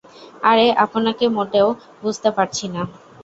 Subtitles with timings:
[0.43, 1.67] আরে, আপনাকে মোটেও
[2.03, 2.81] বুঝতে পারছি না।